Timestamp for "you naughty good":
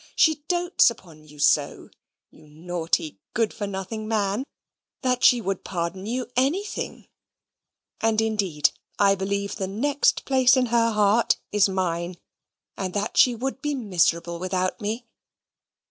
2.31-3.53